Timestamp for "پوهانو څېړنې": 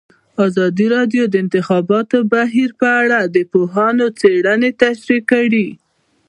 3.51-4.69